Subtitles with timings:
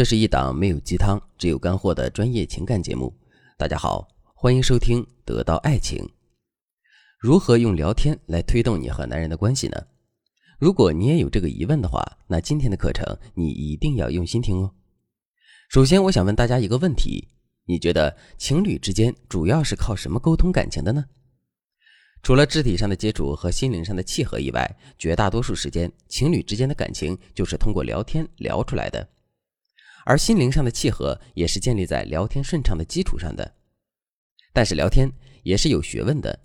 [0.00, 3.14] 这是一档没有鸡汤，只有干货的专业情感节目。
[3.58, 5.98] 大家好，欢迎收听《得到爱情》。
[7.18, 9.76] 如何用聊天来推动你和男人的关系呢？
[10.58, 14.72] 如果你也有这个疑问的话，那今天的课程你一定要用心听哦。
[15.68, 17.28] 首先，我想问大家一个问题：
[17.66, 21.04] 你觉得情侣之间主要是靠什么沟通感情的呢？
[22.22, 29.06] 除了肢体上的接触和心灵上的契合以外，绝大多数时间，情侣之间的感情就是通过聊天聊出来的。
[30.04, 33.54] 而心灵上的契合也是建立在聊天顺畅的基础上的，
[34.52, 35.10] 但是聊天
[35.42, 36.38] 也是有学问的。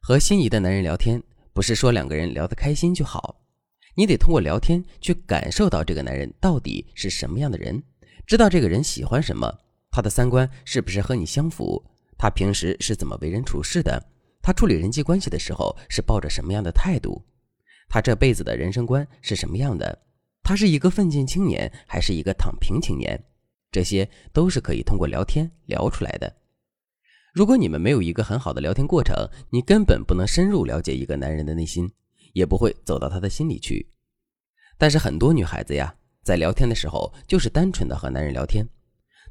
[0.00, 3.40] 和心仪的男人聊天，不是说两个人聊得开心就好，
[3.94, 7.82] 你得通过聊天去感受到这个男人到底是什么样的人，
[8.26, 9.60] 知道这个人喜欢什么，
[9.90, 11.84] 他的三观是不是和你相符，
[12.18, 14.02] 他平时是怎么为人处事的，
[14.42, 17.22] 他处理人际关系的时候是抱着什么样的态度，
[17.88, 20.02] 他这辈子的人生观是什么样的。
[20.42, 23.24] 他是一个奋进青年，还是一个躺平青年？
[23.70, 26.36] 这些都是可以通过聊天聊出来的。
[27.32, 29.16] 如果你们没有一个很好的聊天过程，
[29.50, 31.90] 你根本不能深入了解一个男人的内心，
[32.34, 33.88] 也不会走到他的心里去。
[34.76, 38.68] 但是很多女孩子呀，在聊天的时候就是单纯的和男人聊天，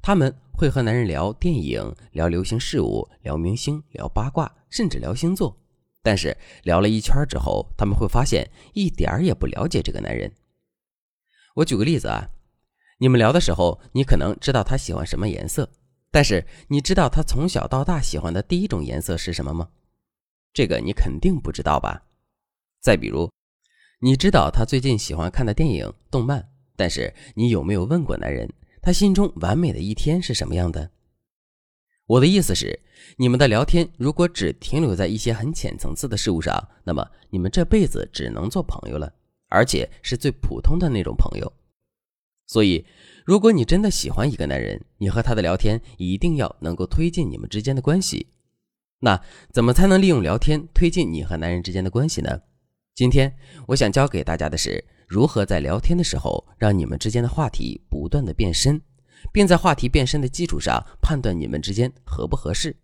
[0.02, 5.56] 他们会和男人聊电影、聊流行事物、聊明星、聊八卦，甚至聊星座。
[6.02, 10.31] 但是聊了一圈之后，他们会发现一点儿也不了解这个男人。
[11.56, 12.30] 我举个例子啊，
[13.00, 15.70] 你们聊的时候，你可能知道他喜欢什么颜色，
[16.10, 19.70] 但是你知道他从小到大喜欢的第一种颜色是什么吗？
[20.54, 22.04] 这个你肯定不知道吧？
[22.80, 23.30] 再比如，
[24.00, 28.50] 你知道他最近喜欢看的电影、动漫，但是你有没有问过男人，
[28.82, 30.92] 他心中完美的一天是什么样的？
[32.08, 32.80] 我的意思是，
[33.18, 39.14] 你们的聊天如果只停留在一些很浅层次的事物上，那么你们这辈子只能做朋友了。
[39.52, 41.54] 而且是最普通的那种朋友，
[42.48, 42.86] 所以，
[43.26, 48.28] 如果你真的喜欢一个男人，你和他的聊天一定要能够推进你们之间的关系。
[49.00, 49.22] 那
[49.52, 52.42] 怎么才能利用聊天推进你和男人之间的关系呢？
[52.96, 53.36] 今天
[53.68, 58.81] 我想教给大家的是如何在聊天的时候让你们之间的话题不断的变深，
[59.34, 62.75] 并在话题变深的基础上判断你们之间合不合适。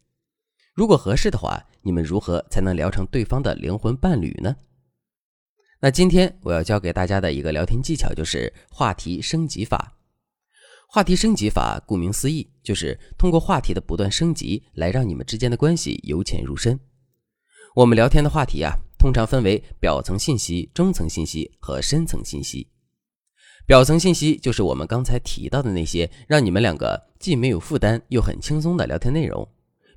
[0.74, 4.56] 如果合适的话，你们如何才能聊成对方的灵魂伴侣呢？
[5.80, 9.94] 那今天我要教给大家的一个聊天技巧就是话题升级法。
[10.90, 16.80] 话题升级法顾名思义，就是通过话题的不断升级来让你们之间的关系由浅入深。
[17.76, 22.68] 我们聊天的话题啊，通常分为表层信息、中层信息和深层信息。
[23.68, 29.48] 表层信息就是我们刚才提到的那些让你们两个既没有负担又很轻松的聊天内容，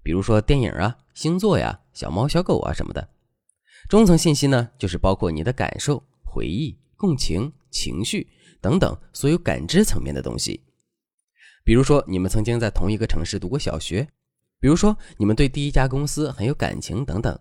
[0.02, 3.08] 比如说电影啊、星座呀、小猫小狗啊什么的。
[3.90, 8.24] 中层信息呢，就是包括你的感受、回忆、共情、情绪
[8.60, 10.60] 等等所有感知层面的东西。
[11.64, 14.06] 比如说，你们曾经在同一个城市读过小学；
[14.60, 17.36] 比如说，你们对第一家公司很有感情等等。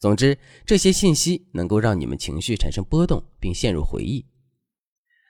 [0.00, 0.36] 总之，
[0.66, 4.26] 这些信息能够让你们情绪产生波动，并陷入回忆。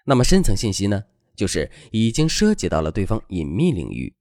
[0.06, 1.04] 那么，深层信息呢，
[1.36, 4.16] 就是已经涉及到了对方隐秘领域。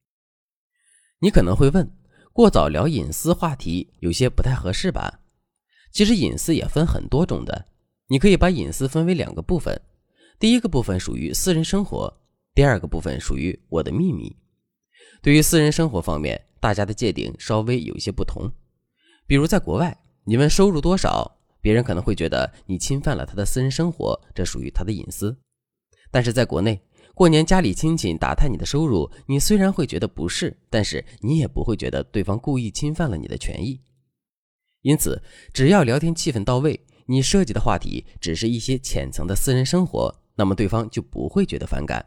[1.19, 1.89] 你可能会问：
[2.33, 5.21] 过早聊隐私话题，有些不太合适吧？
[5.91, 7.65] 其实隐私也分很多种的，
[8.07, 9.79] 你可以把隐私分为两个部分，
[10.39, 12.13] 第一个部分属于私人生活，
[12.53, 14.35] 第二个部分属于我的秘密。
[15.21, 18.49] 对于私人生活方面，大家的界定稍微有一些不同。
[19.27, 25.35] 比如在国外，你问收入多少，别人可能会觉得你侵犯了他的私人生活，这属于他的隐私。
[26.11, 26.81] 但是在国内，
[27.13, 33.79] 过年家里亲戚打探你的收入，你虽然会觉得不是，但是你也不会觉得对方故意侵犯了你的权益。
[34.81, 35.21] 因此，
[35.53, 42.05] 只要聊天气氛到位，你涉及的话题只是一些浅层的私人生活，那么对方就不会觉得反感。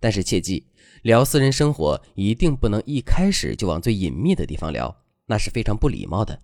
[0.00, 0.66] 但是切记，
[1.02, 6.40] 聊私人生活一定不能一开始就往最隐秘的地方聊，那是非常不礼貌的。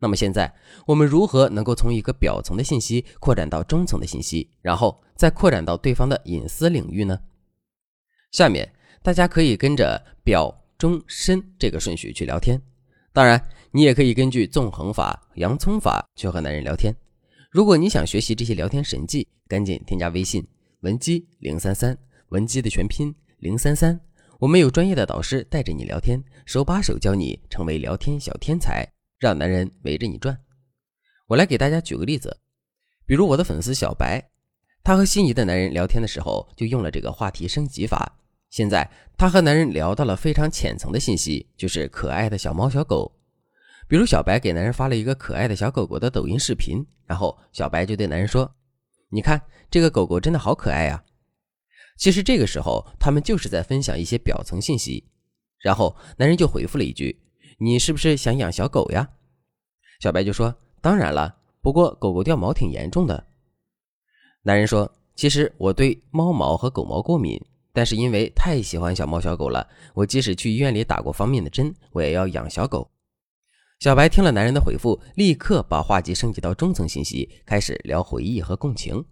[0.00, 0.52] 那么现在，
[0.86, 7.20] 我们如何能够从一个表层的信息扩展到中层的信息，然后再扩展到对方的隐私领域呢？
[8.32, 8.72] 下面
[9.02, 12.60] 大家可以跟着表、中、深这个顺序去聊天。
[13.12, 16.94] 当然，你也可以根据纵横法、洋葱法去和男人聊天。
[17.50, 20.46] 如果你想学习这些聊天神技，赶紧添加微信
[20.80, 21.96] 文姬零三三，
[22.28, 23.98] 文姬的全拼零三三。
[24.38, 28.86] 我们有专业的导师带着你聊天，手把手教你成为聊天小天才，
[29.18, 30.38] 让男人围着你转。
[31.28, 32.36] 我来给大家举个例子，
[33.06, 34.22] 比如我的粉丝小白，
[34.84, 38.18] 他和心仪的男人聊天的时候就用了这个话题升级法。
[38.50, 43.10] 现在他和男人聊到了非常浅层的信息，就是可爱的小猫小狗。
[43.92, 48.50] 比如小白给男人发了一个可爱的小狗狗的抖音视频，然后小白就对男人说
[49.12, 49.38] ：“你看
[49.70, 51.04] 这个狗狗真的好可爱呀。”
[52.00, 55.04] 其实这个时候他们就是在分享一些表层信息。
[55.58, 57.20] 然后男人就回复了一句
[57.60, 59.06] ：“你是不是想养小狗呀？”
[60.00, 63.22] 小白就说：“当然了，不过狗狗掉毛挺严重的。”
[64.40, 67.38] 男人说：“其实我对猫毛和狗毛过敏，
[67.74, 72.88] 但是因为太喜欢小猫小狗了，我即使去医院里打过方面的针，我也要养小狗。”
[73.82, 79.04] 小白听了男人的回复，立刻把话题升级到中层信息，开始聊回忆和共情。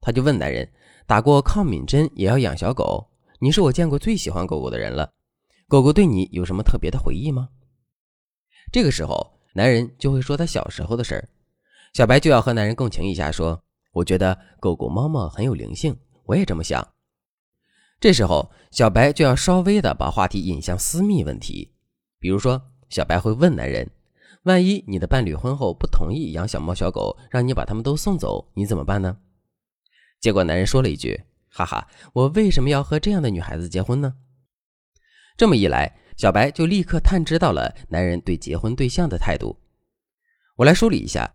[0.00, 0.68] 他就问男人
[1.06, 3.08] ：“打过抗敏针也要养小狗？
[3.38, 5.08] 你是我见过最喜欢狗狗的人了。”
[5.70, 7.50] 狗狗对你有什么特别的回忆吗？
[8.72, 11.28] 这个时候，男人就会说他小时候的事儿，
[11.92, 13.62] 小白就要和男人共情一下，说
[13.94, 16.84] ：“我觉得狗狗、猫猫很有灵性，我也这么想。”
[18.00, 21.72] 这时候，小白就要稍微的把话题引向私密问题，
[22.18, 23.88] 比如说，小白会问男人
[24.46, 29.18] ：“万一你的伴侣婚后不同意养小猫小狗，让你把它们都送走，你怎么办呢？”
[30.22, 31.20] 结果男人说了一句
[31.50, 34.14] ：“哈哈，我为什么要和这样的女孩子结婚呢？”
[35.36, 39.58] 这么一来，小白就立刻探知到了男人对结婚对象的态度。
[40.54, 41.34] 我来梳理一下：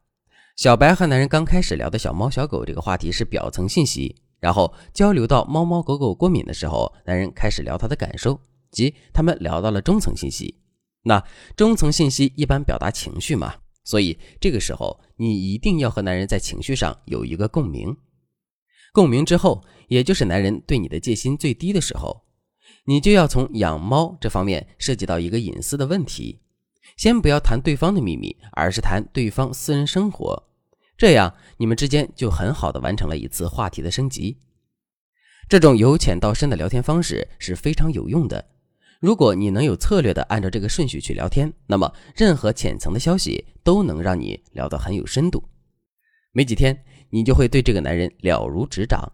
[0.56, 8.40] 小白和男人刚开始聊的小猫小狗这个话题是表层信息，然后交流到猫猫狗狗过敏的时候，男人开始聊他的感受，
[8.72, 10.61] 即他们聊到了中层信息。
[11.04, 11.24] 那
[11.56, 17.96] 中层信息一般表达情绪嘛，所以这个时候你一定要和男人在情绪上有一个共鸣。
[18.94, 22.26] 共鸣之后，也就是男人对你的戒心最低的时候。
[22.86, 26.40] 你就要从养猫这方面涉及到一个隐私的问题，
[26.98, 30.50] 先不要谈对方的秘密，而是谈对方私人生活，
[30.98, 34.40] 这样你们之间就很好的完成了一次话题的升级。
[35.48, 38.51] 这种由浅到深的聊天方式是非常有用的。
[39.02, 45.44] 如果你能有策略的按照这个顺序去聊天，那么任何浅层的消息都能让你聊得很有深度。
[46.32, 49.12] 没几天，你就会对这个男人了如指掌。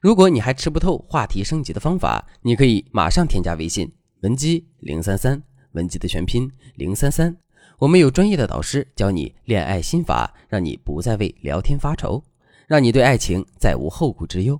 [0.00, 7.36] 如果你还吃不透话题升级的方法，你可以马上添加微信文姬零三三，文姬的全拼零三三，
[7.78, 12.24] 我们有专业的导师教你恋爱心法，让你不再为聊天发愁，
[12.66, 14.58] 让你对爱情再无后顾之忧。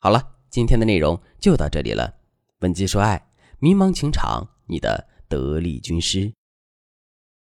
[0.00, 2.14] 好了，今天的内容就到这里了，
[2.60, 3.20] 文姬说爱，
[3.60, 6.32] 迷茫情场，你的得力军师。